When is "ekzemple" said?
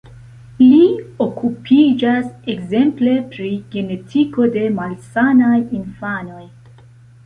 2.55-3.15